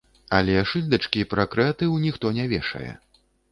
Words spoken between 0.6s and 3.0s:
шыльдачкі пра крэатыў ніхто не вешае.